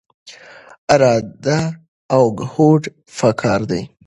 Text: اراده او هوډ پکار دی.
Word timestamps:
اراده 0.93 1.59
او 2.15 2.25
هوډ 2.51 2.81
پکار 3.17 3.61
دی. 3.71 3.81